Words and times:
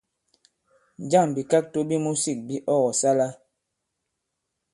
Njâŋ 1.03 1.25
bìkakto 1.35 1.79
bi 1.89 1.97
musik 2.05 2.37
bi 2.47 2.55
ɔ 2.71 2.75
kɔ̀sala? 2.83 3.27